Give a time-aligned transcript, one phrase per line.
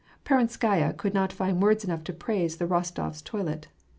[0.25, 3.67] Peronskaya could not find words enough to praise the Kos tofs' toilets.